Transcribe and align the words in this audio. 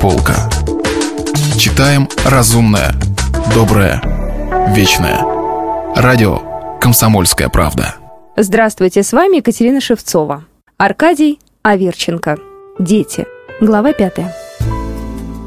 полка. 0.00 0.48
Читаем 1.58 2.08
разумное, 2.24 2.94
доброе, 3.54 4.00
вечное. 4.74 5.20
Радио 5.94 6.40
«Комсомольская 6.80 7.50
правда». 7.50 7.96
Здравствуйте, 8.34 9.02
с 9.02 9.12
вами 9.12 9.36
Екатерина 9.36 9.80
Шевцова. 9.80 10.44
Аркадий 10.78 11.38
Аверченко. 11.62 12.38
Дети. 12.78 13.26
Глава 13.60 13.92
пятая. 13.92 14.34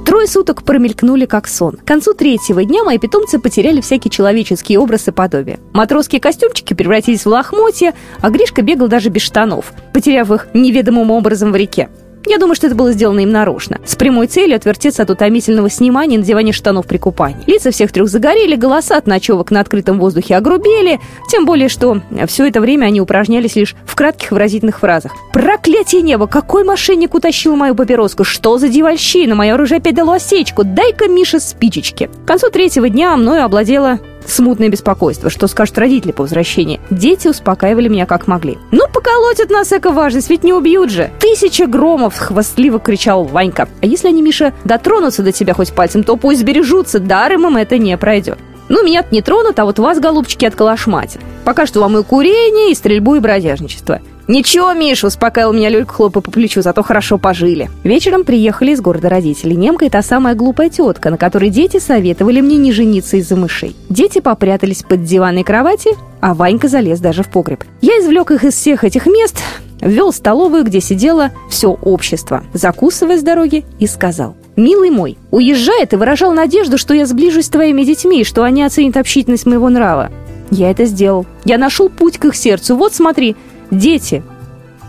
Трое 0.05 0.27
суток 0.27 0.61
промелькнули 0.61 1.25
как 1.25 1.47
сон. 1.47 1.77
К 1.77 1.85
концу 1.85 2.13
третьего 2.13 2.63
дня 2.63 2.83
мои 2.83 2.99
питомцы 2.99 3.39
потеряли 3.39 3.81
всякий 3.81 4.11
человеческий 4.11 4.77
образ 4.77 5.07
и 5.07 5.11
подобие. 5.11 5.59
Матросские 5.73 6.21
костюмчики 6.21 6.75
превратились 6.75 7.25
в 7.25 7.29
лохмотья, 7.29 7.95
а 8.21 8.29
Гришка 8.29 8.61
бегал 8.61 8.88
даже 8.88 9.09
без 9.09 9.23
штанов, 9.23 9.73
потеряв 9.93 10.29
их 10.29 10.49
неведомым 10.54 11.09
образом 11.09 11.51
в 11.51 11.55
реке. 11.55 11.89
Я 12.25 12.37
думаю, 12.37 12.55
что 12.55 12.67
это 12.67 12.75
было 12.75 12.91
сделано 12.93 13.19
им 13.19 13.31
нарочно, 13.31 13.79
с 13.85 13.95
прямой 13.95 14.27
целью 14.27 14.55
отвертеться 14.55 15.03
от 15.03 15.09
утомительного 15.09 15.70
снимания 15.70 16.16
и 16.16 16.17
надевания 16.17 16.53
штанов 16.53 16.88
при 16.88 16.98
купании. 16.98 17.43
Лица 17.48 17.71
всех 17.71 17.91
трех 17.91 18.07
загорели, 18.07 18.55
голоса 18.55 18.98
от 18.98 19.07
ночевок 19.07 19.52
на 19.52 19.59
открытом 19.59 19.99
воздухе 19.99 20.38
огрубели, 20.38 20.99
тем 21.29 21.45
более, 21.45 21.67
что 21.67 22.01
все 22.27 22.48
это 22.48 22.62
время 22.62 22.85
они 22.85 23.01
упражнялись 23.01 23.55
лишь 23.55 23.75
в 23.85 23.95
кратких 23.95 24.31
выразительных 24.31 24.79
фразах. 24.79 25.12
«Проклятие 25.34 26.01
неба! 26.01 26.27
Какой 26.27 26.63
мошенник 26.63 27.13
утащил 27.13 27.55
мою 27.55 27.75
папироску? 27.75 28.23
Что 28.23 28.57
за 28.57 28.70
девальщина? 28.70 29.35
Мое 29.35 29.53
оружие 29.53 29.79
опять 29.79 29.95
дало 29.95 30.13
осечку! 30.13 30.63
Дай-ка, 30.63 31.07
Миша, 31.07 31.40
спичечки!» 31.40 32.09
К 32.23 32.27
концу 32.27 32.49
третьего 32.49 32.90
дня 32.90 33.15
мною 33.17 33.43
овладела 33.43 33.99
смутное 34.27 34.70
беспокойство, 34.70 35.30
что 35.30 35.48
скажут 35.48 35.77
родители 35.77 36.12
по 36.12 36.23
возвращении. 36.23 36.80
Дети 36.90 37.27
успокаивали 37.27 37.88
меня 37.88 38.05
как 38.05 38.27
могли. 38.27 38.58
«Ну, 38.72 38.88
поколотят 38.88 39.49
нас, 39.49 39.72
эко 39.72 39.91
важность, 39.91 40.30
ведь 40.30 40.44
не 40.44 40.54
убьют 40.54 40.90
же!» 40.90 41.12
«Тысяча 41.20 41.68
громов!»— 41.68 42.16
хвастливо 42.18 42.80
кричал 42.80 43.23
Ванька. 43.23 43.68
«А 43.82 43.86
если 43.86 44.08
они, 44.08 44.22
Миша, 44.22 44.54
дотронутся 44.63 45.23
до 45.23 45.32
тебя 45.32 45.54
хоть 45.54 45.73
пальцем, 45.73 46.04
то 46.04 46.18
пусть 46.18 46.44
бережутся, 46.44 46.99
даром 46.99 47.48
им 47.48 47.57
это 47.57 47.77
не 47.77 47.98
пройдет». 47.98 48.38
Ну, 48.70 48.84
меня 48.84 49.05
не 49.12 49.21
тронут, 49.21 49.60
а 49.60 49.65
вот 49.65 49.77
вас, 49.77 49.99
голубчики, 49.99 50.46
отколошматят. 50.46 51.21
Пока 51.43 51.65
что 51.65 51.82
вам 51.82 51.98
и 51.98 52.04
курение, 52.04 52.71
и 52.71 52.76
стрельбу, 52.76 53.15
и 53.15 53.20
бродяжничество. 53.20 53.99
«Ничего, 54.27 54.71
Миша»,— 54.74 55.07
успокаивал 55.07 55.54
меня 55.54 55.70
Люлька, 55.70 55.93
хлопая 55.93 56.21
по 56.21 56.32
плечу, 56.32 56.62
зато 56.62 56.82
хорошо 56.82 57.18
пожили. 57.18 57.70
Вечером 57.84 58.24
приехали 58.24 58.71
из 58.71 58.82
города 58.82 59.10
родители. 59.10 59.54
Немка— 59.54 59.85
и 59.93 60.02
самая 60.02 60.34
глупая 60.34 60.70
тетка, 60.70 61.10
на 61.10 61.18
которой 61.18 61.49
дети 61.49 61.80
советовали 61.80 62.40
мне 62.40 62.57
не 62.57 62.71
жениться 62.71 63.18
из-за 63.18 63.35
мышей. 63.35 63.76
Дети 63.90 64.19
попрятались 64.19 64.84
под 64.84 65.03
диванной 65.03 65.44
кровати, 65.44 65.91
а 66.22 66.34
Ванька 66.34 66.68
залез 66.68 67.00
даже 67.00 67.24
в 67.24 67.30
погреб. 67.30 67.63
Я 67.81 68.00
извлек 68.00 68.31
их 68.31 68.44
из 68.46 68.53
всех 68.53 68.84
этих 68.85 69.06
мест, 69.07 69.41
ввел 69.81 70.13
столовую, 70.13 70.63
где 70.63 70.80
сидело 70.80 71.31
все 71.50 71.69
общество, 71.69 72.44
закусывая 72.53 73.18
с 73.18 73.24
дороги, 73.24 73.66
и 73.80 73.88
сказал. 73.88 74.35
«Милый 74.56 74.90
мой, 74.90 75.18
уезжая, 75.31 75.85
ты 75.85 75.97
выражал 75.97 76.31
надежду, 76.31 76.78
что 76.78 76.94
я 76.94 77.06
сближусь 77.06 77.47
с 77.47 77.50
твоими 77.50 77.84
детьми, 77.84 78.22
и 78.22 78.25
что 78.25 78.44
они 78.44 78.63
оценят 78.63 78.97
общительность 78.97 79.46
моего 79.46 79.69
нрава. 79.69 80.12
Я 80.52 80.69
это 80.69 80.85
сделал. 80.85 81.25
Я 81.46 81.58
нашел 81.58 81.90
путь 81.90 82.19
к 82.19 82.25
их 82.25 82.35
сердцу. 82.35 82.75
Вот 82.75 82.94
смотри, 82.94 83.35
Дети, 83.74 84.22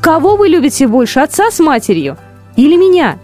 кого 0.02 0.36
вы 0.36 0.48
любите 0.48 0.86
больше, 0.86 1.20
отца 1.20 1.50
с 1.50 1.58
матерью 1.58 2.18
или 2.54 2.76
меня? 2.76 3.18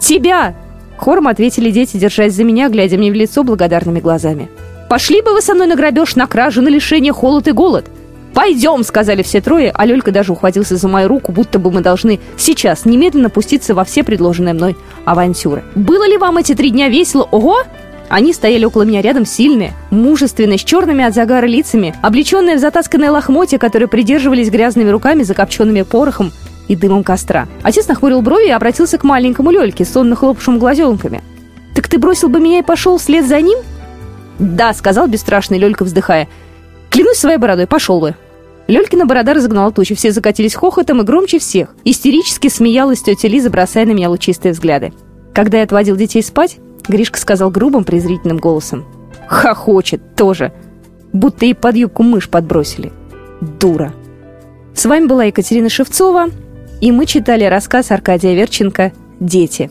Тебя! 0.00 0.54
Хором 0.96 1.26
ответили 1.26 1.70
дети, 1.70 1.96
держась 1.96 2.32
за 2.32 2.44
меня, 2.44 2.68
глядя 2.68 2.96
мне 2.96 3.10
в 3.10 3.14
лицо 3.14 3.42
благодарными 3.42 3.98
глазами. 4.00 4.48
«Пошли 4.88 5.20
бы 5.20 5.32
вы 5.32 5.42
со 5.42 5.54
мной 5.54 5.66
на 5.66 5.74
грабеж, 5.74 6.14
на 6.14 6.28
кражу, 6.28 6.62
на 6.62 6.68
лишение, 6.68 7.12
холод 7.12 7.48
и 7.48 7.52
голод!» 7.52 7.86
«Пойдем!»— 8.34 8.82
сказали 8.84 9.22
все 9.24 9.40
трое, 9.40 9.72
а 9.74 9.84
Лёлька 9.84 10.12
даже 10.12 10.30
ухватился 10.30 10.76
за 10.76 10.86
мою 10.86 11.08
руку, 11.08 11.32
будто 11.32 11.58
бы 11.58 11.72
мы 11.72 11.80
должны 11.80 12.20
сейчас 12.36 12.84
немедленно 12.84 13.30
пуститься 13.30 13.74
во 13.74 13.82
все 13.82 14.04
предложенные 14.04 14.54
мной 14.54 14.76
авантюры. 15.04 15.64
«Было 15.74 16.06
ли 16.08 16.16
вам 16.18 16.36
эти 16.36 16.54
три 16.54 16.70
дня 16.70 16.88
весело? 16.88 17.26
Ого! 17.32 17.62
Они 18.08 18.32
стояли 18.32 18.64
около 18.64 18.82
меня 18.82 19.02
рядом 19.02 19.26
сильные, 19.26 19.72
мужественные, 19.90 20.58
с 20.58 20.64
черными 20.64 21.04
от 21.04 21.14
загара 21.14 21.46
лицами, 21.46 21.94
облеченные 22.02 22.56
в 22.56 22.60
затасканное 22.60 23.10
лохмотья, 23.10 23.58
которые 23.58 23.88
придерживались 23.88 24.50
грязными 24.50 24.90
руками, 24.90 25.22
закопченными 25.22 25.82
порохом 25.82 26.32
и 26.68 26.76
дымом 26.76 27.02
костра. 27.04 27.48
Отец 27.62 27.88
нахмурил 27.88 28.22
брови 28.22 28.48
и 28.48 28.52
обратился 28.52 28.98
к 28.98 29.04
маленькому 29.04 29.50
Лельке, 29.50 29.84
сонно 29.84 30.14
хлопавшим 30.16 30.58
глазенками. 30.58 31.22
«Так 31.74 31.88
ты 31.88 31.98
бросил 31.98 32.28
бы 32.28 32.40
меня 32.40 32.60
и 32.60 32.62
пошел 32.62 32.98
вслед 32.98 33.26
за 33.26 33.40
ним?» 33.40 33.58
«Да»,— 34.38 34.72
сказал 34.74 35.08
бесстрашный 35.08 35.58
Лелька, 35.58 35.84
вздыхая. 35.84 36.28
«Клянусь 36.90 37.18
своей 37.18 37.38
бородой, 37.38 37.66
пошел 37.66 38.00
бы». 38.00 38.14
Лёлькина 38.68 39.06
борода 39.06 39.34
разогнала 39.34 39.70
тучи, 39.70 39.94
все 39.94 40.10
закатились 40.10 40.54
хохотом 40.54 41.00
и 41.00 41.04
громче 41.04 41.38
всех. 41.38 41.68
Истерически 41.84 42.48
смеялась 42.48 43.00
тетя 43.00 43.28
Лиза, 43.28 43.48
бросая 43.48 43.86
на 43.86 43.92
меня 43.92 44.10
лучистые 44.10 44.52
взгляды. 44.52 44.92
Когда 45.32 45.58
я 45.58 45.64
отводил 45.64 45.94
детей 45.96 46.22
спать, 46.22 46.56
Гришка 46.88 47.18
сказал 47.18 47.50
грубым 47.50 47.84
презрительным 47.84 48.38
голосом. 48.38 48.84
«Хохочет 49.28 50.14
тоже, 50.14 50.52
будто 51.12 51.46
и 51.46 51.54
под 51.54 51.76
юбку 51.76 52.02
мышь 52.02 52.28
подбросили. 52.28 52.92
Дура!» 53.40 53.92
С 54.74 54.84
вами 54.84 55.06
была 55.06 55.24
Екатерина 55.24 55.68
Шевцова, 55.68 56.26
и 56.80 56.92
мы 56.92 57.06
читали 57.06 57.44
рассказ 57.44 57.90
Аркадия 57.90 58.34
Верченко 58.34 58.92
«Дети». 59.20 59.70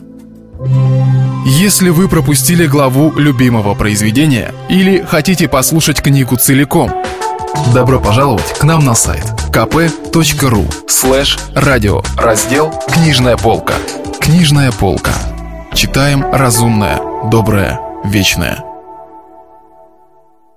Если 1.46 1.90
вы 1.90 2.08
пропустили 2.08 2.66
главу 2.66 3.12
любимого 3.16 3.74
произведения 3.74 4.52
или 4.68 5.00
хотите 5.00 5.48
послушать 5.48 6.02
книгу 6.02 6.36
целиком, 6.36 6.90
добро 7.72 8.00
пожаловать 8.00 8.58
к 8.58 8.64
нам 8.64 8.84
на 8.84 8.94
сайт 8.94 9.24
kp.ru 9.52 10.66
слэш 10.88 11.38
радио 11.54 12.02
раздел 12.16 12.74
«Книжная 12.92 13.36
полка». 13.36 13.74
«Книжная 14.20 14.72
полка». 14.72 15.12
Читаем 15.76 16.24
разумное, 16.32 16.98
доброе, 17.30 17.78
вечное. 18.02 18.75